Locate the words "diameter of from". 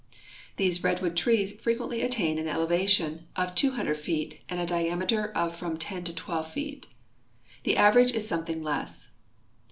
4.65-5.77